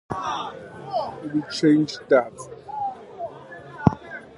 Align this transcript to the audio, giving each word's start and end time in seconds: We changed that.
We 1.31 1.43
changed 1.51 1.99
that. 2.09 2.33